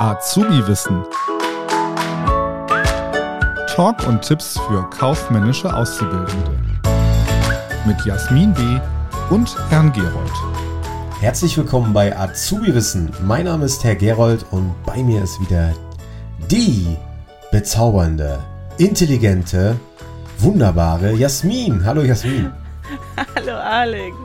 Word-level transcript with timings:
Azubi-Wissen. 0.00 1.04
Talk 3.66 4.08
und 4.08 4.22
Tipps 4.22 4.58
für 4.66 4.88
kaufmännische 4.88 5.70
Auszubildende. 5.76 6.52
Mit 7.84 8.02
Jasmin 8.06 8.54
B. 8.54 8.62
und 9.28 9.54
Herrn 9.68 9.92
Gerold. 9.92 10.32
Herzlich 11.20 11.54
willkommen 11.58 11.92
bei 11.92 12.18
Azubi 12.18 12.74
Wissen. 12.74 13.10
Mein 13.26 13.44
Name 13.44 13.66
ist 13.66 13.84
Herr 13.84 13.94
Gerold 13.94 14.46
und 14.52 14.74
bei 14.86 15.02
mir 15.02 15.22
ist 15.22 15.38
wieder 15.38 15.74
die 16.50 16.96
bezaubernde, 17.52 18.38
intelligente, 18.78 19.76
wunderbare 20.38 21.12
Jasmin. 21.12 21.84
Hallo 21.84 22.00
Jasmin. 22.00 22.50
Hallo 23.36 23.54
Alex. 23.54 24.16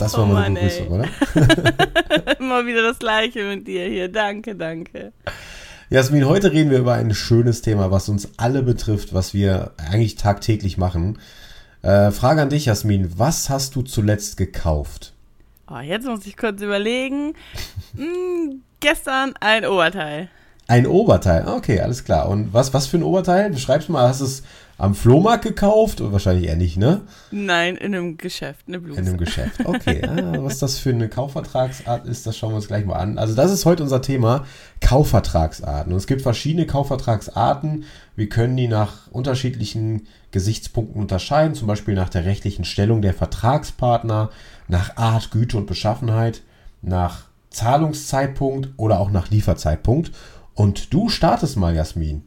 Das 0.00 0.14
war 0.14 0.24
oh 0.24 0.26
meine 0.26 0.58
Begrüßung, 0.58 0.88
oder? 0.88 1.04
Immer 2.38 2.66
wieder 2.66 2.82
das 2.82 2.98
gleiche 2.98 3.44
mit 3.44 3.66
dir 3.66 3.86
hier. 3.86 4.10
Danke, 4.10 4.56
danke. 4.56 5.12
Jasmin, 5.90 6.26
heute 6.26 6.52
reden 6.52 6.70
wir 6.70 6.78
über 6.78 6.94
ein 6.94 7.12
schönes 7.14 7.62
Thema, 7.62 7.90
was 7.90 8.08
uns 8.08 8.30
alle 8.38 8.62
betrifft, 8.62 9.12
was 9.12 9.34
wir 9.34 9.72
eigentlich 9.76 10.14
tagtäglich 10.14 10.78
machen. 10.78 11.18
Äh, 11.82 12.12
Frage 12.12 12.42
an 12.42 12.48
dich, 12.48 12.66
Jasmin. 12.66 13.12
Was 13.18 13.50
hast 13.50 13.76
du 13.76 13.82
zuletzt 13.82 14.36
gekauft? 14.36 15.12
Oh, 15.68 15.80
jetzt 15.80 16.06
muss 16.06 16.26
ich 16.26 16.36
kurz 16.36 16.62
überlegen. 16.62 17.34
hm, 17.96 18.62
gestern 18.80 19.34
ein 19.40 19.66
Oberteil. 19.66 20.30
Ein 20.70 20.86
Oberteil, 20.86 21.48
okay, 21.48 21.80
alles 21.80 22.04
klar. 22.04 22.28
Und 22.28 22.54
was, 22.54 22.72
was 22.72 22.86
für 22.86 22.96
ein 22.96 23.02
Oberteil? 23.02 23.50
Beschreib's 23.50 23.88
mal, 23.88 24.06
hast 24.06 24.20
du 24.20 24.24
es 24.24 24.44
am 24.78 24.94
Flohmarkt 24.94 25.42
gekauft? 25.42 26.00
Wahrscheinlich 26.00 26.46
eher 26.46 26.54
nicht, 26.54 26.76
ne? 26.76 27.00
Nein, 27.32 27.74
in 27.74 27.92
einem 27.92 28.16
Geschäft, 28.18 28.66
eine 28.68 28.78
Bluse. 28.78 29.00
In 29.00 29.08
einem 29.08 29.16
Geschäft, 29.16 29.66
okay. 29.66 30.00
ah, 30.08 30.34
was 30.36 30.60
das 30.60 30.78
für 30.78 30.90
eine 30.90 31.08
Kaufvertragsart 31.08 32.06
ist, 32.06 32.24
das 32.24 32.38
schauen 32.38 32.52
wir 32.52 32.56
uns 32.56 32.68
gleich 32.68 32.84
mal 32.84 32.94
an. 32.94 33.18
Also 33.18 33.34
das 33.34 33.50
ist 33.50 33.66
heute 33.66 33.82
unser 33.82 34.00
Thema, 34.00 34.44
Kaufvertragsarten. 34.80 35.92
Und 35.92 35.98
es 35.98 36.06
gibt 36.06 36.22
verschiedene 36.22 36.66
Kaufvertragsarten. 36.66 37.82
Wir 38.14 38.28
können 38.28 38.56
die 38.56 38.68
nach 38.68 39.10
unterschiedlichen 39.10 40.06
Gesichtspunkten 40.30 41.02
unterscheiden, 41.02 41.56
zum 41.56 41.66
Beispiel 41.66 41.94
nach 41.94 42.10
der 42.10 42.26
rechtlichen 42.26 42.64
Stellung 42.64 43.02
der 43.02 43.14
Vertragspartner, 43.14 44.30
nach 44.68 44.96
Art, 44.96 45.32
Güte 45.32 45.56
und 45.56 45.66
Beschaffenheit, 45.66 46.42
nach 46.80 47.22
Zahlungszeitpunkt 47.50 48.68
oder 48.76 49.00
auch 49.00 49.10
nach 49.10 49.30
Lieferzeitpunkt. 49.30 50.12
Und 50.54 50.92
du 50.92 51.08
startest 51.08 51.56
mal, 51.56 51.74
Jasmin. 51.74 52.22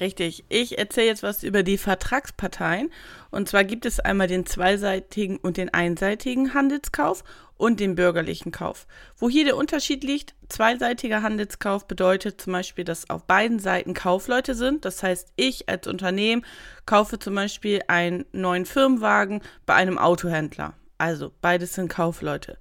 Richtig. 0.00 0.44
Ich 0.48 0.78
erzähle 0.78 1.08
jetzt 1.08 1.22
was 1.22 1.42
über 1.42 1.62
die 1.62 1.76
Vertragsparteien. 1.76 2.90
Und 3.30 3.48
zwar 3.48 3.64
gibt 3.64 3.84
es 3.84 4.00
einmal 4.00 4.28
den 4.28 4.46
zweiseitigen 4.46 5.36
und 5.36 5.58
den 5.58 5.74
einseitigen 5.74 6.54
Handelskauf 6.54 7.22
und 7.58 7.78
den 7.78 7.94
bürgerlichen 7.94 8.50
Kauf. 8.50 8.86
Wo 9.18 9.28
hier 9.28 9.44
der 9.44 9.58
Unterschied 9.58 10.02
liegt, 10.02 10.34
zweiseitiger 10.48 11.22
Handelskauf 11.22 11.86
bedeutet 11.86 12.40
zum 12.40 12.54
Beispiel, 12.54 12.84
dass 12.84 13.10
auf 13.10 13.24
beiden 13.24 13.58
Seiten 13.58 13.92
Kaufleute 13.92 14.54
sind. 14.54 14.86
Das 14.86 15.02
heißt, 15.02 15.28
ich 15.36 15.68
als 15.68 15.86
Unternehmen 15.86 16.46
kaufe 16.86 17.18
zum 17.18 17.34
Beispiel 17.34 17.82
einen 17.86 18.24
neuen 18.32 18.64
Firmenwagen 18.64 19.42
bei 19.66 19.74
einem 19.74 19.98
Autohändler. 19.98 20.72
Also 20.96 21.30
beides 21.42 21.74
sind 21.74 21.88
Kaufleute. 21.88 22.56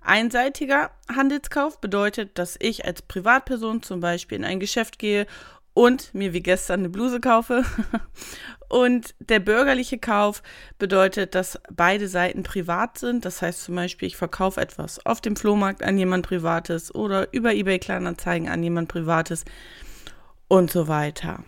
Einseitiger 0.00 0.90
Handelskauf 1.14 1.80
bedeutet, 1.80 2.38
dass 2.38 2.56
ich 2.58 2.84
als 2.84 3.02
Privatperson 3.02 3.82
zum 3.82 4.00
Beispiel 4.00 4.38
in 4.38 4.44
ein 4.44 4.60
Geschäft 4.60 4.98
gehe 4.98 5.26
und 5.74 6.14
mir 6.14 6.32
wie 6.32 6.42
gestern 6.42 6.80
eine 6.80 6.88
Bluse 6.88 7.20
kaufe. 7.20 7.64
und 8.68 9.14
der 9.18 9.40
bürgerliche 9.40 9.98
Kauf 9.98 10.42
bedeutet, 10.78 11.34
dass 11.34 11.58
beide 11.70 12.08
Seiten 12.08 12.42
privat 12.42 12.98
sind. 12.98 13.24
Das 13.24 13.42
heißt 13.42 13.64
zum 13.64 13.76
Beispiel, 13.76 14.08
ich 14.08 14.16
verkaufe 14.16 14.60
etwas 14.60 15.04
auf 15.04 15.20
dem 15.20 15.36
Flohmarkt 15.36 15.82
an 15.82 15.98
jemand 15.98 16.26
Privates 16.26 16.94
oder 16.94 17.32
über 17.32 17.54
eBay 17.54 17.78
Kleinanzeigen 17.78 18.48
an 18.48 18.62
jemand 18.62 18.88
Privates 18.88 19.44
und 20.48 20.70
so 20.70 20.88
weiter. 20.88 21.44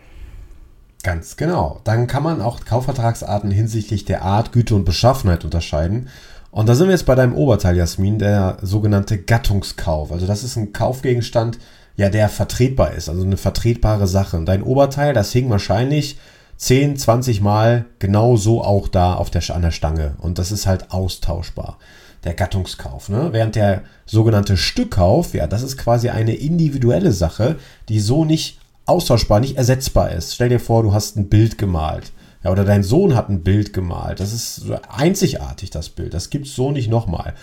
Ganz 1.03 1.35
genau. 1.35 1.81
Dann 1.83 2.07
kann 2.07 2.23
man 2.23 2.41
auch 2.41 2.63
Kaufvertragsarten 2.63 3.51
hinsichtlich 3.51 4.05
der 4.05 4.21
Art, 4.21 4.53
Güte 4.53 4.73
und 4.73 4.85
Beschaffenheit 4.85 5.43
unterscheiden. 5.43 6.07
Und 6.53 6.69
da 6.69 6.75
sind 6.75 6.85
wir 6.85 6.91
jetzt 6.91 7.07
bei 7.07 7.15
deinem 7.15 7.33
Oberteil, 7.33 7.75
Jasmin, 7.75 8.19
der 8.19 8.57
sogenannte 8.61 9.17
Gattungskauf. 9.17 10.11
Also 10.11 10.27
das 10.27 10.43
ist 10.43 10.55
ein 10.55 10.71
Kaufgegenstand, 10.71 11.57
ja, 11.95 12.09
der 12.09 12.29
vertretbar 12.29 12.91
ist, 12.93 13.09
also 13.09 13.23
eine 13.23 13.37
vertretbare 13.37 14.05
Sache. 14.05 14.37
Und 14.37 14.45
dein 14.45 14.61
Oberteil, 14.61 15.15
das 15.15 15.31
hing 15.31 15.49
wahrscheinlich 15.49 16.19
10, 16.57 16.97
20 16.97 17.41
Mal 17.41 17.85
genau 17.97 18.37
so 18.37 18.63
auch 18.63 18.87
da 18.87 19.15
auf 19.15 19.31
der, 19.31 19.41
an 19.55 19.63
der 19.63 19.71
Stange. 19.71 20.13
Und 20.19 20.37
das 20.37 20.51
ist 20.51 20.67
halt 20.67 20.91
austauschbar. 20.91 21.79
Der 22.23 22.35
Gattungskauf. 22.35 23.09
Ne? 23.09 23.29
Während 23.31 23.55
der 23.55 23.81
sogenannte 24.05 24.55
Stückkauf, 24.55 25.33
ja, 25.33 25.47
das 25.47 25.63
ist 25.63 25.77
quasi 25.77 26.09
eine 26.09 26.35
individuelle 26.35 27.13
Sache, 27.13 27.55
die 27.89 27.99
so 27.99 28.25
nicht 28.25 28.59
austauschbar, 28.85 29.39
nicht 29.39 29.57
ersetzbar 29.57 30.11
ist. 30.11 30.35
Stell 30.35 30.49
dir 30.49 30.59
vor, 30.59 30.83
du 30.83 30.93
hast 30.93 31.17
ein 31.17 31.29
Bild 31.29 31.57
gemalt 31.57 32.11
ja, 32.43 32.51
oder 32.51 32.65
dein 32.65 32.83
Sohn 32.83 33.15
hat 33.15 33.29
ein 33.29 33.43
Bild 33.43 33.73
gemalt. 33.73 34.19
Das 34.19 34.33
ist 34.33 34.65
einzigartig, 34.89 35.69
das 35.69 35.89
Bild. 35.89 36.13
Das 36.13 36.29
gibt 36.29 36.47
es 36.47 36.55
so 36.55 36.71
nicht 36.71 36.89
nochmal. 36.89 37.33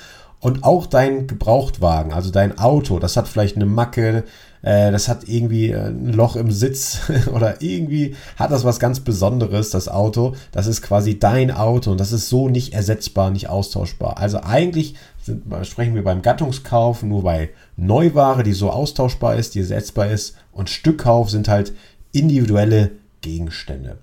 Und 0.40 0.64
auch 0.64 0.86
dein 0.86 1.26
Gebrauchtwagen, 1.26 2.12
also 2.12 2.30
dein 2.30 2.58
Auto, 2.58 2.98
das 2.98 3.16
hat 3.16 3.28
vielleicht 3.28 3.56
eine 3.56 3.66
Macke, 3.66 4.24
äh, 4.62 4.90
das 4.90 5.06
hat 5.06 5.28
irgendwie 5.28 5.70
äh, 5.70 5.88
ein 5.88 6.14
Loch 6.14 6.34
im 6.34 6.50
Sitz 6.50 7.00
oder 7.34 7.60
irgendwie 7.60 8.16
hat 8.36 8.50
das 8.50 8.64
was 8.64 8.80
ganz 8.80 9.00
Besonderes, 9.00 9.68
das 9.68 9.88
Auto. 9.88 10.34
Das 10.50 10.66
ist 10.66 10.80
quasi 10.80 11.18
dein 11.18 11.50
Auto 11.50 11.90
und 11.90 12.00
das 12.00 12.12
ist 12.12 12.30
so 12.30 12.48
nicht 12.48 12.72
ersetzbar, 12.72 13.30
nicht 13.30 13.48
austauschbar. 13.48 14.16
Also 14.16 14.40
eigentlich 14.42 14.94
sind, 15.22 15.44
sprechen 15.66 15.94
wir 15.94 16.04
beim 16.04 16.22
Gattungskauf 16.22 17.02
nur 17.02 17.22
bei 17.22 17.50
Neuware, 17.76 18.42
die 18.42 18.54
so 18.54 18.70
austauschbar 18.70 19.36
ist, 19.36 19.54
die 19.54 19.60
ersetzbar 19.60 20.10
ist. 20.10 20.36
Und 20.52 20.70
Stückkauf 20.70 21.30
sind 21.30 21.48
halt 21.48 21.74
individuelle 22.12 22.92
Gegenstände. 23.20 23.98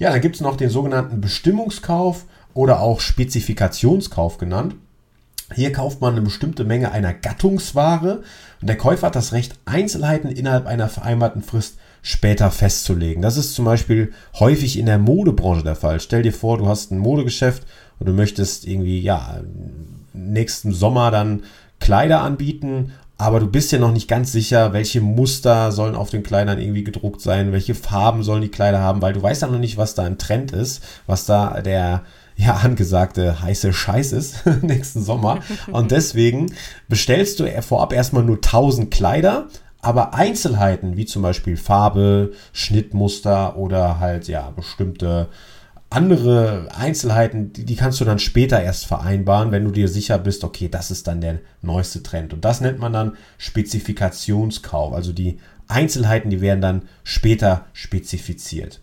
Ja, 0.00 0.10
dann 0.10 0.22
gibt 0.22 0.36
es 0.36 0.40
noch 0.40 0.56
den 0.56 0.70
sogenannten 0.70 1.20
Bestimmungskauf 1.20 2.24
oder 2.54 2.80
auch 2.80 3.00
Spezifikationskauf 3.00 4.38
genannt. 4.38 4.74
Hier 5.54 5.72
kauft 5.72 6.00
man 6.00 6.14
eine 6.14 6.22
bestimmte 6.22 6.64
Menge 6.64 6.90
einer 6.90 7.12
Gattungsware 7.12 8.22
und 8.62 8.66
der 8.66 8.78
Käufer 8.78 9.08
hat 9.08 9.16
das 9.16 9.32
Recht, 9.32 9.56
Einzelheiten 9.66 10.30
innerhalb 10.30 10.66
einer 10.66 10.88
vereinbarten 10.88 11.42
Frist 11.42 11.76
später 12.00 12.50
festzulegen. 12.50 13.20
Das 13.20 13.36
ist 13.36 13.54
zum 13.54 13.66
Beispiel 13.66 14.14
häufig 14.38 14.78
in 14.78 14.86
der 14.86 14.98
Modebranche 14.98 15.64
der 15.64 15.76
Fall. 15.76 16.00
Stell 16.00 16.22
dir 16.22 16.32
vor, 16.32 16.56
du 16.56 16.66
hast 16.66 16.90
ein 16.90 16.98
Modegeschäft 16.98 17.64
und 17.98 18.08
du 18.08 18.14
möchtest 18.14 18.66
irgendwie, 18.66 19.00
ja, 19.00 19.42
nächsten 20.14 20.72
Sommer 20.72 21.10
dann 21.10 21.42
Kleider 21.78 22.22
anbieten 22.22 22.92
aber 23.20 23.38
du 23.38 23.46
bist 23.46 23.70
ja 23.70 23.78
noch 23.78 23.92
nicht 23.92 24.08
ganz 24.08 24.32
sicher, 24.32 24.72
welche 24.72 25.02
Muster 25.02 25.72
sollen 25.72 25.94
auf 25.94 26.08
den 26.08 26.22
Kleidern 26.22 26.58
irgendwie 26.58 26.84
gedruckt 26.84 27.20
sein, 27.20 27.52
welche 27.52 27.74
Farben 27.74 28.22
sollen 28.22 28.40
die 28.40 28.48
Kleider 28.48 28.80
haben, 28.80 29.02
weil 29.02 29.12
du 29.12 29.22
weißt 29.22 29.42
ja 29.42 29.48
noch 29.48 29.58
nicht, 29.58 29.76
was 29.76 29.94
da 29.94 30.04
ein 30.04 30.16
Trend 30.16 30.52
ist, 30.52 30.82
was 31.06 31.26
da 31.26 31.60
der 31.60 32.02
ja 32.36 32.54
angesagte 32.54 33.42
heiße 33.42 33.74
Scheiß 33.74 34.12
ist 34.12 34.46
nächsten 34.62 35.02
Sommer. 35.02 35.40
Und 35.70 35.90
deswegen 35.90 36.46
bestellst 36.88 37.40
du 37.40 37.62
vorab 37.62 37.92
erstmal 37.92 38.24
nur 38.24 38.36
1000 38.36 38.90
Kleider, 38.90 39.48
aber 39.82 40.14
Einzelheiten 40.14 40.96
wie 40.96 41.04
zum 41.04 41.20
Beispiel 41.20 41.58
Farbe, 41.58 42.32
Schnittmuster 42.54 43.58
oder 43.58 44.00
halt 44.00 44.28
ja 44.28 44.50
bestimmte 44.50 45.28
andere 45.90 46.68
Einzelheiten, 46.72 47.52
die, 47.52 47.64
die, 47.64 47.74
kannst 47.74 48.00
du 48.00 48.04
dann 48.04 48.20
später 48.20 48.62
erst 48.62 48.86
vereinbaren, 48.86 49.50
wenn 49.50 49.64
du 49.64 49.72
dir 49.72 49.88
sicher 49.88 50.18
bist, 50.18 50.44
okay, 50.44 50.68
das 50.68 50.92
ist 50.92 51.08
dann 51.08 51.20
der 51.20 51.40
neueste 51.62 52.02
Trend. 52.02 52.32
Und 52.32 52.44
das 52.44 52.60
nennt 52.60 52.78
man 52.78 52.92
dann 52.92 53.16
Spezifikationskauf. 53.38 54.94
Also 54.94 55.12
die 55.12 55.38
Einzelheiten, 55.66 56.30
die 56.30 56.40
werden 56.40 56.60
dann 56.60 56.82
später 57.02 57.66
spezifiziert. 57.72 58.80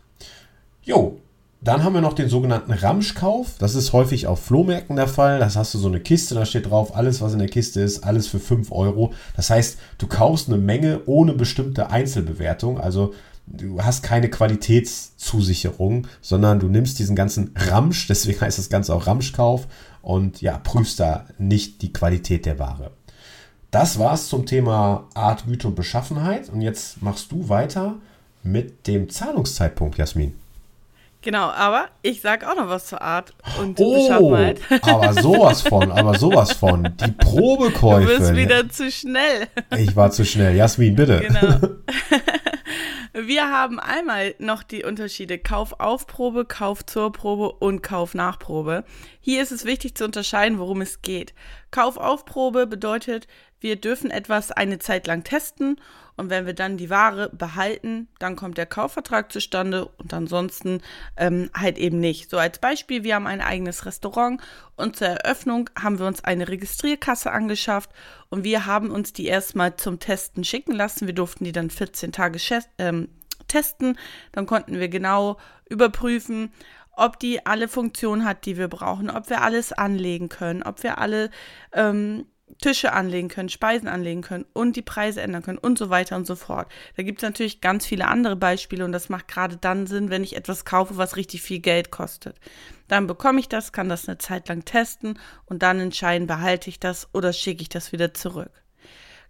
Jo, 0.84 1.20
dann 1.62 1.84
haben 1.84 1.94
wir 1.94 2.02
noch 2.02 2.14
den 2.14 2.30
sogenannten 2.30 2.72
Ramschkauf. 2.72 3.56
Das 3.58 3.74
ist 3.74 3.94
häufig 3.94 4.28
auf 4.28 4.44
Flohmärkten 4.44 4.96
der 4.96 5.08
Fall. 5.08 5.40
Das 5.40 5.56
hast 5.56 5.74
du 5.74 5.78
so 5.78 5.88
eine 5.88 6.02
Kiste, 6.02 6.36
da 6.36 6.46
steht 6.46 6.70
drauf, 6.70 6.96
alles 6.96 7.22
was 7.22 7.34
in 7.34 7.40
der 7.40 7.48
Kiste 7.48 7.82
ist, 7.82 8.04
alles 8.04 8.28
für 8.28 8.40
5 8.40 8.72
Euro. 8.72 9.14
Das 9.36 9.50
heißt, 9.50 9.80
du 9.98 10.08
kaufst 10.08 10.50
eine 10.50 10.58
Menge 10.58 11.02
ohne 11.06 11.34
bestimmte 11.34 11.90
Einzelbewertung. 11.90 12.80
Also 12.80 13.14
du 13.48 13.82
hast 13.82 14.04
keine 14.04 14.30
Qualitätszusicherung, 14.30 16.08
sondern 16.22 16.60
du 16.60 16.68
nimmst 16.68 17.00
diesen 17.00 17.16
ganzen 17.16 17.52
Ramsch, 17.56 18.08
deswegen 18.08 18.42
heißt 18.42 18.58
das 18.58 18.70
Ganze 18.70 18.94
auch 18.94 19.08
Ramschkauf 19.08 19.68
und 20.02 20.42
ja, 20.42 20.58
prüfst 20.58 21.00
da 21.00 21.26
nicht 21.38 21.82
die 21.82 21.94
Qualität 21.94 22.46
der 22.46 22.60
Ware. 22.60 22.92
Das 23.72 24.00
war's 24.00 24.28
zum 24.28 24.46
Thema 24.46 25.08
Art, 25.14 25.46
Güte 25.46 25.68
und 25.68 25.76
Beschaffenheit. 25.76 26.50
Und 26.50 26.62
jetzt 26.62 27.02
machst 27.02 27.32
du 27.32 27.50
weiter 27.50 27.96
mit 28.44 28.88
dem 28.88 29.10
Zahlungszeitpunkt, 29.10 29.98
Jasmin. 29.98 30.34
Genau, 31.22 31.50
aber 31.50 31.88
ich 32.04 32.22
sag 32.22 32.48
auch 32.48 32.56
noch 32.56 32.70
was 32.70 32.88
zur 32.88 33.02
Art 33.02 33.34
und 33.60 33.78
oh, 33.80 33.96
Beschaffenheit. 33.96 34.62
Aber 34.84 35.14
sowas 35.14 35.62
von, 35.62 35.92
aber 35.92 36.18
sowas 36.18 36.54
von. 36.54 36.84
Die 37.06 37.12
Probekäufe. 37.12 38.14
Du 38.14 38.20
bist 38.20 38.36
wieder 38.36 38.70
zu 38.70 38.90
schnell. 38.90 39.48
Ich 39.76 39.94
war 39.96 40.12
zu 40.12 40.24
schnell. 40.24 40.56
Jasmin, 40.56 40.96
bitte. 40.96 41.20
Genau. 41.20 41.60
Wir 43.20 43.50
haben 43.50 43.80
einmal 43.80 44.36
noch 44.38 44.62
die 44.62 44.84
Unterschiede 44.84 45.40
Kauf 45.40 45.80
auf 45.80 46.06
Probe, 46.06 46.46
Kauf 46.46 46.86
zur 46.86 47.12
Probe 47.12 47.52
und 47.52 47.82
Kauf 47.82 48.14
nach 48.14 48.38
Probe. 48.38 48.84
Hier 49.30 49.44
ist 49.44 49.52
es 49.52 49.66
wichtig 49.66 49.96
zu 49.96 50.06
unterscheiden, 50.06 50.58
worum 50.58 50.80
es 50.80 51.02
geht. 51.02 51.34
Kaufaufprobe 51.72 52.66
bedeutet, 52.66 53.28
wir 53.60 53.76
dürfen 53.76 54.10
etwas 54.10 54.54
eine 54.54 54.80
Zeit 54.80 55.06
lang 55.06 55.26
testen 55.26 55.82
und 56.16 56.30
wenn 56.30 56.46
wir 56.46 56.54
dann 56.54 56.78
die 56.78 56.90
Ware 56.90 57.30
behalten, 57.34 58.08
dann 58.20 58.38
kommt 58.38 58.58
der 58.58 58.68
Kaufvertrag 58.68 59.30
zustande 59.34 59.86
und 59.98 60.14
ansonsten 60.14 60.82
ähm, 61.18 61.50
halt 61.54 61.78
eben 61.78 62.00
nicht. 62.00 62.30
So 62.30 62.38
als 62.38 62.60
Beispiel, 62.60 63.04
wir 63.04 63.16
haben 63.16 63.28
ein 63.28 63.42
eigenes 63.42 63.86
Restaurant 63.86 64.40
und 64.78 64.96
zur 64.96 65.08
Eröffnung 65.08 65.70
haben 65.78 66.00
wir 66.00 66.08
uns 66.08 66.24
eine 66.24 66.48
Registrierkasse 66.48 67.30
angeschafft 67.30 67.90
und 68.30 68.46
wir 68.46 68.66
haben 68.66 68.92
uns 68.92 69.12
die 69.12 69.26
erstmal 69.26 69.76
zum 69.76 70.00
Testen 70.00 70.46
schicken 70.46 70.72
lassen. 70.72 71.06
Wir 71.06 71.14
durften 71.14 71.44
die 71.44 71.52
dann 71.52 71.70
14 71.70 72.14
Tage 72.14 72.40
ähm, 72.78 73.10
testen. 73.50 73.98
Dann 74.32 74.46
konnten 74.46 74.80
wir 74.80 74.88
genau 74.88 75.36
überprüfen, 75.70 76.54
ob 76.98 77.20
die 77.20 77.46
alle 77.46 77.68
Funktionen 77.68 78.26
hat, 78.26 78.46
die 78.46 78.58
wir 78.58 78.68
brauchen, 78.68 79.10
ob 79.10 79.30
wir 79.30 79.42
alles 79.42 79.72
anlegen 79.72 80.30
können, 80.30 80.64
ob 80.64 80.84
wir 80.84 80.98
alle 80.98 81.30
ähm, 81.72 82.26
Tische 82.62 82.94
anlegen 82.94 83.28
können, 83.28 83.50
Speisen 83.50 83.88
anlegen 83.88 84.22
können 84.22 84.46
und 84.54 84.76
die 84.76 84.82
Preise 84.82 85.22
ändern 85.22 85.44
können 85.44 85.58
und 85.60 85.78
so 85.78 85.90
weiter 85.90 86.16
und 86.16 86.26
so 86.26 86.36
fort. 86.36 86.72
Da 86.96 87.04
gibt 87.04 87.20
es 87.20 87.24
natürlich 87.24 87.62
ganz 87.62 87.86
viele 87.86 88.08
andere 88.08 88.36
Beispiele 88.36 88.84
und 88.84 88.94
das 88.94 89.10
macht 89.10 89.28
gerade 89.28 89.58
dann 89.58 89.86
Sinn, 89.86 90.10
wenn 90.10 90.24
ich 90.24 90.36
etwas 90.36 90.66
kaufe, 90.66 90.98
was 90.98 91.18
richtig 91.18 91.42
viel 91.42 91.60
Geld 91.60 91.92
kostet. 91.92 92.38
Dann 92.88 93.06
bekomme 93.06 93.40
ich 93.40 93.48
das, 93.48 93.74
kann 93.74 93.90
das 93.90 94.08
eine 94.08 94.18
Zeit 94.18 94.48
lang 94.48 94.66
testen 94.66 95.20
und 95.46 95.62
dann 95.62 95.80
entscheiden, 95.80 96.26
behalte 96.26 96.70
ich 96.70 96.80
das 96.80 97.10
oder 97.14 97.32
schicke 97.32 97.62
ich 97.62 97.70
das 97.70 97.92
wieder 97.92 98.14
zurück. 98.14 98.52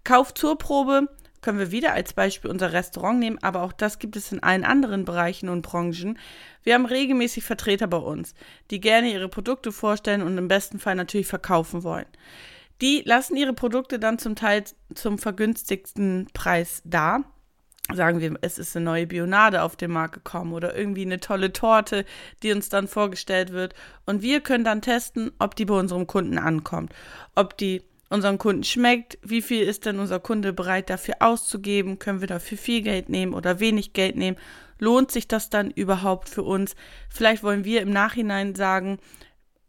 Kauf 0.04 0.34
zur 0.34 0.58
Probe 0.58 1.10
können 1.48 1.60
wir 1.60 1.72
wieder 1.72 1.94
als 1.94 2.12
Beispiel 2.12 2.52
unser 2.52 2.74
Restaurant 2.74 3.20
nehmen, 3.20 3.42
aber 3.42 3.62
auch 3.62 3.72
das 3.72 4.00
gibt 4.00 4.18
es 4.18 4.34
in 4.34 4.44
allen 4.44 4.66
anderen 4.66 5.06
Bereichen 5.06 5.48
und 5.48 5.62
Branchen. 5.62 6.20
Wir 6.62 6.74
haben 6.74 6.86
regelmäßig 6.86 7.46
Vertreter 7.46 7.88
bei 7.88 8.00
uns, 8.00 8.34
die 8.70 8.82
gerne 8.82 9.14
ihre 9.14 9.30
Produkte 9.30 9.72
vorstellen 9.72 10.24
und 10.24 10.38
im 10.38 10.50
besten 10.50 10.78
Fall 10.78 10.96
natürlich 10.96 11.28
verkaufen 11.28 11.84
wollen. 11.84 12.08
Die 12.82 13.02
lassen 13.06 13.38
ihre 13.38 13.54
Produkte 13.54 13.98
dann 13.98 14.20
zum 14.20 14.36
Teil 14.36 14.66
zum 14.94 15.20
vergünstigsten 15.20 16.28
Preis 16.34 16.82
da. 16.84 17.24
Sagen 17.94 18.20
wir, 18.20 18.38
es 18.42 18.58
ist 18.58 18.76
eine 18.76 18.84
neue 18.84 19.08
Bionade 19.08 19.62
auf 19.64 19.78
den 19.78 19.92
Markt 19.92 20.16
gekommen 20.16 20.52
oder 20.52 20.76
irgendwie 20.76 21.04
eine 21.04 21.22
tolle 21.22 21.54
Torte, 21.54 22.04
die 22.44 22.52
uns 22.52 22.68
dann 22.68 22.90
vorgestellt 22.90 23.54
wird. 23.54 23.74
Und 24.06 24.22
wir 24.22 24.42
können 24.42 24.66
dann 24.66 24.82
testen, 24.82 25.32
ob 25.40 25.56
die 25.56 25.64
bei 25.64 25.76
unserem 25.76 26.08
Kunden 26.08 26.40
ankommt, 26.40 26.92
ob 27.36 27.56
die 27.56 27.84
unseren 28.10 28.38
Kunden 28.38 28.64
schmeckt, 28.64 29.18
wie 29.22 29.42
viel 29.42 29.64
ist 29.64 29.86
denn 29.86 30.00
unser 30.00 30.20
Kunde 30.20 30.54
bereit 30.54 30.90
dafür 30.90 31.16
auszugeben, 31.20 32.00
können 32.00 32.22
wir 32.22 32.28
dafür 32.28 32.58
viel 32.58 32.82
Geld 32.82 33.10
nehmen 33.10 33.34
oder 33.34 33.60
wenig 33.60 33.94
Geld 33.94 34.16
nehmen, 34.16 34.38
lohnt 34.80 35.12
sich 35.12 35.28
das 35.28 35.50
dann 35.50 35.72
überhaupt 35.72 36.30
für 36.30 36.44
uns? 36.44 36.76
Vielleicht 37.10 37.44
wollen 37.44 37.66
wir 37.66 37.82
im 37.82 37.92
Nachhinein 37.92 38.56
sagen, 38.56 39.00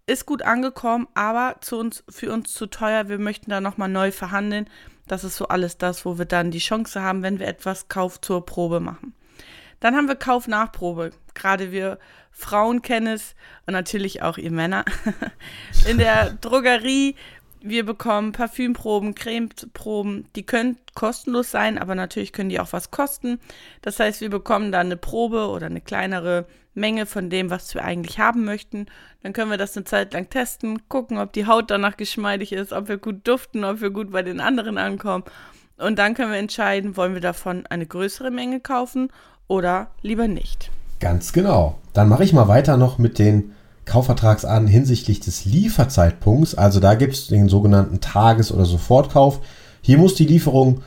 ist 0.07 0.27
gut 0.27 0.43
angekommen, 0.43 1.07
aber 1.15 1.57
zu 1.61 1.79
uns, 1.79 2.03
für 2.09 2.33
uns 2.33 2.55
zu 2.55 2.67
teuer, 2.67 3.09
wir 3.09 3.19
möchten 3.19 3.51
da 3.51 3.61
nochmal 3.61 3.89
neu 3.91 4.11
verhandeln. 4.11 4.69
Das 5.07 5.25
ist 5.25 5.37
so 5.37 5.49
alles 5.49 5.79
das, 5.79 6.05
wo 6.05 6.19
wir 6.19 6.25
dann 6.25 6.51
die 6.51 6.59
Chance 6.59 7.03
haben, 7.03 7.23
wenn 7.23 7.39
wir 7.39 7.47
etwas 7.47 7.89
Kauf 7.89 8.21
zur 8.21 8.45
Probe 8.45 8.81
machen. 8.81 9.15
Dann 9.81 9.95
haben 9.95 10.09
wir 10.09 10.17
Kauf-Nachprobe. 10.17 11.11
Gerade 11.35 11.73
wir 11.73 11.99
Frauen 12.31 12.83
kennen 12.83 13.09
es 13.09 13.35
und 13.67 13.73
natürlich 13.73 14.23
auch 14.23 14.39
ihr 14.39 14.51
Männer. 14.51 14.85
In 15.89 15.99
der 15.99 16.31
Drogerie 16.41 17.17
wir 17.61 17.85
bekommen 17.85 18.33
Parfümproben, 18.33 19.15
Cremeproben, 19.15 20.27
die 20.37 20.45
können 20.45 20.77
kostenlos 20.95 21.51
sein, 21.51 21.79
aber 21.79 21.95
natürlich 21.95 22.33
können 22.33 22.49
die 22.49 22.61
auch 22.61 22.73
was 22.73 22.91
kosten. 22.91 23.39
Das 23.83 24.01
heißt, 24.01 24.21
wir 24.21 24.31
bekommen 24.31 24.73
dann 24.73 24.87
eine 24.87 24.97
Probe 24.97 25.49
oder 25.49 25.67
eine 25.67 25.81
kleinere 25.81 26.47
Menge 26.75 27.07
von 27.07 27.29
dem, 27.31 27.51
was 27.51 27.75
wir 27.75 27.85
eigentlich 27.85 28.19
haben 28.19 28.45
möchten. 28.45 28.87
Dann 29.23 29.33
können 29.33 29.51
wir 29.51 29.59
das 29.59 29.77
eine 29.77 29.85
Zeit 29.85 30.13
lang 30.13 30.31
testen, 30.31 30.89
gucken, 30.89 31.19
ob 31.19 31.33
die 31.33 31.47
Haut 31.47 31.71
danach 31.71 31.97
geschmeidig 31.97 32.53
ist, 32.53 32.73
ob 32.73 32.89
wir 32.89 32.99
gut 32.99 33.27
duften, 33.27 33.65
ob 33.65 33.81
wir 33.81 33.91
gut 33.91 34.13
bei 34.13 34.23
den 34.23 34.41
anderen 34.41 34.79
ankommen. 34.79 35.25
Und 35.77 35.99
dann 35.99 36.15
können 36.15 36.33
wir 36.33 36.39
entscheiden, 36.39 36.97
wollen 36.97 37.15
wir 37.15 37.21
davon 37.21 37.67
eine 37.67 37.87
größere 37.87 38.31
Menge 38.31 38.61
kaufen 38.61 39.11
oder 39.47 39.91
lieber 40.03 40.29
nicht. 40.29 40.71
Ganz 41.01 41.33
genau. 41.33 41.79
Dann 41.93 42.09
mache 42.09 42.25
ich 42.25 42.33
mal 42.33 42.49
weiter 42.49 42.77
noch 42.77 42.99
mit 42.99 43.19
den 43.19 43.55
Kaufvertragsarten 43.89 44.69
hinsichtlich 44.69 45.21
des 45.21 45.45
Lieferzeitpunkts. 45.45 46.55
Also 46.55 46.79
da 46.79 46.95
gibt 46.95 47.15
es 47.15 47.27
den 47.27 47.49
sogenannten 47.49 48.01
Tages- 48.01 48.53
oder 48.53 48.65
Sofortkauf. 48.65 49.41
Hier 49.81 49.99
muss 49.99 50.15
die 50.15 50.27
Lieferung 50.27 50.83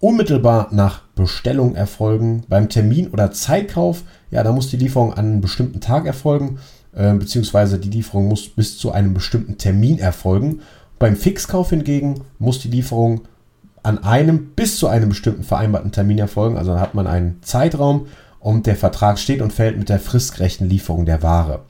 unmittelbar 0.00 0.68
nach 0.70 1.02
Bestellung 1.14 1.74
erfolgen. 1.74 2.44
Beim 2.48 2.68
Termin- 2.68 3.08
oder 3.08 3.32
Zeitkauf, 3.32 4.02
ja, 4.30 4.42
da 4.42 4.52
muss 4.52 4.68
die 4.68 4.76
Lieferung 4.76 5.12
an 5.12 5.26
einem 5.26 5.40
bestimmten 5.40 5.80
Tag 5.80 6.06
erfolgen, 6.06 6.58
äh, 6.94 7.12
beziehungsweise 7.14 7.78
die 7.78 7.90
Lieferung 7.90 8.28
muss 8.28 8.48
bis 8.48 8.78
zu 8.78 8.92
einem 8.92 9.14
bestimmten 9.14 9.58
Termin 9.58 9.98
erfolgen. 9.98 10.60
Beim 10.98 11.16
Fixkauf 11.16 11.70
hingegen 11.70 12.22
muss 12.38 12.60
die 12.60 12.68
Lieferung 12.68 13.22
an 13.82 14.02
einem 14.02 14.50
bis 14.56 14.78
zu 14.78 14.88
einem 14.88 15.10
bestimmten 15.10 15.44
vereinbarten 15.44 15.92
Termin 15.92 16.18
erfolgen. 16.18 16.56
Also 16.56 16.72
dann 16.72 16.80
hat 16.80 16.94
man 16.94 17.06
einen 17.06 17.42
Zeitraum 17.42 18.06
und 18.40 18.66
der 18.66 18.76
Vertrag 18.76 19.18
steht 19.18 19.40
und 19.40 19.52
fällt 19.52 19.78
mit 19.78 19.88
der 19.88 20.00
fristgerechten 20.00 20.68
Lieferung 20.68 21.06
der 21.06 21.22
Ware. 21.22 21.60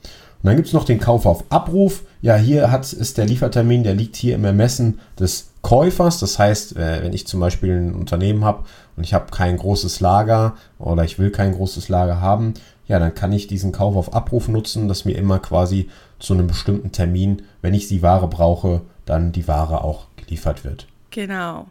Dann 0.45 0.55
gibt 0.55 0.67
es 0.67 0.73
noch 0.73 0.85
den 0.85 0.99
Kauf 0.99 1.25
auf 1.25 1.43
Abruf. 1.49 2.03
Ja, 2.21 2.35
hier 2.35 2.71
hat, 2.71 2.91
ist 2.91 3.17
der 3.17 3.25
Liefertermin, 3.25 3.83
der 3.83 3.95
liegt 3.95 4.15
hier 4.15 4.35
im 4.35 4.45
Ermessen 4.45 4.99
des 5.19 5.51
Käufers. 5.61 6.19
Das 6.19 6.37
heißt, 6.37 6.77
äh, 6.77 7.03
wenn 7.03 7.13
ich 7.13 7.25
zum 7.25 7.39
Beispiel 7.39 7.71
ein 7.71 7.95
Unternehmen 7.95 8.45
habe 8.45 8.65
und 8.95 9.03
ich 9.03 9.13
habe 9.13 9.31
kein 9.31 9.57
großes 9.57 9.99
Lager 9.99 10.55
oder 10.77 11.03
ich 11.03 11.17
will 11.17 11.31
kein 11.31 11.53
großes 11.53 11.89
Lager 11.89 12.21
haben, 12.21 12.53
ja, 12.87 12.99
dann 12.99 13.15
kann 13.15 13.33
ich 13.33 13.47
diesen 13.47 13.71
Kauf 13.71 13.95
auf 13.95 14.13
Abruf 14.13 14.47
nutzen, 14.47 14.87
dass 14.87 15.05
mir 15.05 15.17
immer 15.17 15.39
quasi 15.39 15.89
zu 16.19 16.33
einem 16.33 16.47
bestimmten 16.47 16.91
Termin, 16.91 17.41
wenn 17.61 17.73
ich 17.73 17.87
die 17.87 18.03
Ware 18.03 18.27
brauche, 18.27 18.81
dann 19.05 19.31
die 19.31 19.47
Ware 19.47 19.83
auch 19.83 20.07
geliefert 20.15 20.63
wird. 20.63 20.87
Genau. 21.09 21.67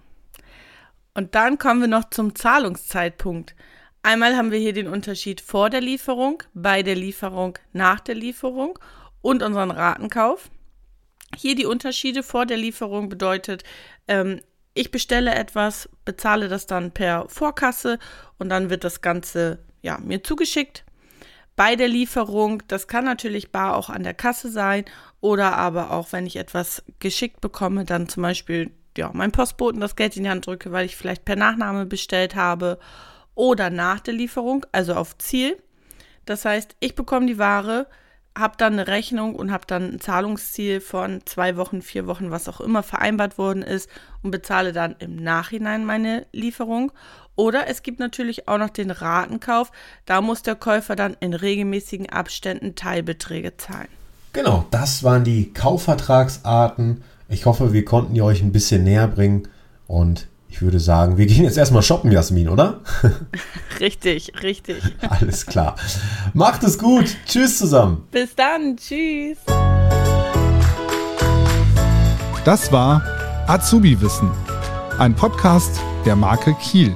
Und 1.14 1.36
dann 1.36 1.58
kommen 1.58 1.80
wir 1.80 1.88
noch 1.88 2.10
zum 2.10 2.34
Zahlungszeitpunkt. 2.34 3.54
Einmal 4.04 4.36
haben 4.36 4.50
wir 4.50 4.58
hier 4.58 4.74
den 4.74 4.86
Unterschied 4.86 5.40
vor 5.40 5.70
der 5.70 5.80
Lieferung, 5.80 6.42
bei 6.52 6.82
der 6.82 6.94
Lieferung, 6.94 7.58
nach 7.72 8.00
der 8.00 8.14
Lieferung 8.14 8.78
und 9.22 9.42
unseren 9.42 9.70
Ratenkauf. 9.70 10.50
Hier 11.34 11.54
die 11.54 11.64
Unterschiede 11.64 12.22
vor 12.22 12.44
der 12.44 12.58
Lieferung 12.58 13.08
bedeutet, 13.08 13.64
ähm, 14.06 14.42
ich 14.74 14.90
bestelle 14.90 15.34
etwas, 15.34 15.88
bezahle 16.04 16.48
das 16.48 16.66
dann 16.66 16.90
per 16.90 17.30
Vorkasse 17.30 17.98
und 18.38 18.50
dann 18.50 18.68
wird 18.68 18.84
das 18.84 19.00
Ganze 19.00 19.60
ja, 19.80 19.96
mir 19.96 20.22
zugeschickt. 20.22 20.84
Bei 21.56 21.74
der 21.74 21.88
Lieferung, 21.88 22.62
das 22.68 22.88
kann 22.88 23.06
natürlich 23.06 23.52
bar 23.52 23.74
auch 23.74 23.88
an 23.88 24.02
der 24.02 24.12
Kasse 24.12 24.50
sein 24.50 24.84
oder 25.22 25.56
aber 25.56 25.92
auch, 25.92 26.12
wenn 26.12 26.26
ich 26.26 26.36
etwas 26.36 26.84
geschickt 26.98 27.40
bekomme, 27.40 27.86
dann 27.86 28.10
zum 28.10 28.22
Beispiel 28.22 28.70
ja, 28.98 29.10
mein 29.14 29.32
Postboten 29.32 29.80
das 29.80 29.96
Geld 29.96 30.14
in 30.18 30.24
die 30.24 30.28
Hand 30.28 30.46
drücke, 30.46 30.72
weil 30.72 30.84
ich 30.84 30.94
vielleicht 30.94 31.24
per 31.24 31.36
Nachname 31.36 31.86
bestellt 31.86 32.34
habe 32.34 32.78
oder 33.34 33.70
nach 33.70 34.00
der 34.00 34.14
Lieferung, 34.14 34.66
also 34.72 34.94
auf 34.94 35.18
Ziel. 35.18 35.56
Das 36.24 36.44
heißt, 36.44 36.76
ich 36.80 36.94
bekomme 36.94 37.26
die 37.26 37.38
Ware, 37.38 37.86
habe 38.36 38.54
dann 38.56 38.72
eine 38.74 38.88
Rechnung 38.88 39.36
und 39.36 39.52
habe 39.52 39.64
dann 39.66 39.94
ein 39.94 40.00
Zahlungsziel 40.00 40.80
von 40.80 41.20
zwei 41.24 41.56
Wochen, 41.56 41.82
vier 41.82 42.06
Wochen, 42.06 42.30
was 42.30 42.48
auch 42.48 42.60
immer 42.60 42.82
vereinbart 42.82 43.38
worden 43.38 43.62
ist 43.62 43.88
und 44.22 44.30
bezahle 44.32 44.72
dann 44.72 44.96
im 44.98 45.16
Nachhinein 45.16 45.84
meine 45.84 46.26
Lieferung. 46.32 46.90
Oder 47.36 47.68
es 47.68 47.82
gibt 47.82 48.00
natürlich 48.00 48.48
auch 48.48 48.58
noch 48.58 48.70
den 48.70 48.90
Ratenkauf. 48.90 49.70
Da 50.04 50.20
muss 50.20 50.42
der 50.42 50.56
Käufer 50.56 50.96
dann 50.96 51.16
in 51.20 51.34
regelmäßigen 51.34 52.10
Abständen 52.10 52.74
Teilbeträge 52.74 53.56
zahlen. 53.56 53.88
Genau, 54.32 54.66
das 54.70 55.04
waren 55.04 55.22
die 55.22 55.52
Kaufvertragsarten. 55.52 57.04
Ich 57.28 57.46
hoffe, 57.46 57.72
wir 57.72 57.84
konnten 57.84 58.14
die 58.14 58.22
euch 58.22 58.42
ein 58.42 58.52
bisschen 58.52 58.82
näher 58.82 59.06
bringen 59.06 59.48
und 59.86 60.26
ich 60.54 60.62
würde 60.62 60.78
sagen, 60.78 61.18
wir 61.18 61.26
gehen 61.26 61.42
jetzt 61.42 61.58
erstmal 61.58 61.82
shoppen, 61.82 62.12
Jasmin, 62.12 62.48
oder? 62.48 62.78
Richtig, 63.80 64.32
richtig. 64.40 64.76
Alles 65.00 65.46
klar. 65.46 65.74
Macht 66.32 66.62
es 66.62 66.78
gut. 66.78 67.16
Tschüss 67.26 67.58
zusammen. 67.58 68.06
Bis 68.12 68.36
dann. 68.36 68.76
Tschüss. 68.76 69.38
Das 72.44 72.70
war 72.70 73.02
Azubi 73.48 74.00
Wissen, 74.00 74.30
ein 74.98 75.16
Podcast 75.16 75.80
der 76.06 76.14
Marke 76.14 76.54
Kiel. 76.62 76.94